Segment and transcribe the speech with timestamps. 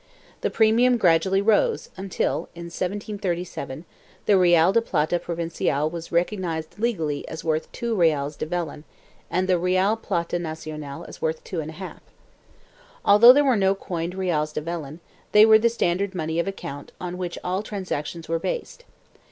[0.37, 3.85] 2 The premium gradually rose until, in 1737,
[4.25, 8.83] the real de plata provincial was recog nized legally as worth 2 reales de vellon
[9.29, 11.99] and the real de plata nacional as worth 2J.
[13.05, 15.01] Although there were no coined reales de vellon,
[15.33, 18.85] they were the standard money of account on which all transactions were based.